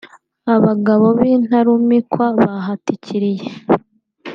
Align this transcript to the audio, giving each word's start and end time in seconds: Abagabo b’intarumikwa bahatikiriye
Abagabo 0.55 1.05
b’intarumikwa 1.19 2.25
bahatikiriye 2.39 3.45